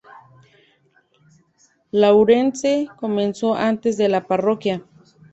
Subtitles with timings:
[1.91, 4.83] Laurence comenzó antes de la parroquia.